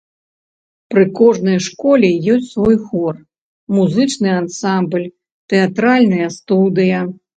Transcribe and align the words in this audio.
Пры 0.93 1.03
кожнай 1.19 1.59
школе 1.65 2.09
ёсць 2.35 2.49
свой 2.55 2.77
хор, 2.87 3.13
музычны 3.77 4.29
ансамбль, 4.41 5.05
тэатральная 5.55 6.29
студыя. 6.39 6.99